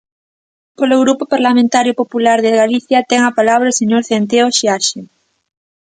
Polo 0.77 0.95
Grupo 1.03 1.23
Parlamentario 1.33 1.93
Popular 2.01 2.37
de 2.45 2.57
Galicia, 2.61 3.05
ten 3.09 3.21
a 3.23 3.35
palabra 3.39 3.71
o 3.73 3.77
señor 3.79 4.01
Centeo 4.09 4.47
Seaxe. 4.57 4.99